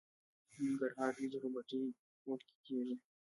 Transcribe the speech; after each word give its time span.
د 0.51 0.53
ننګرهار 0.63 1.09
وریجې 1.13 1.37
په 1.43 1.49
بټي 1.53 1.81
کوټ 2.23 2.39
کې 2.47 2.55
کیږي. 2.65 2.95